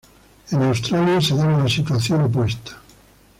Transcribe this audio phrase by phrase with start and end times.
[0.49, 2.71] En Australia se daba la situación opuesta.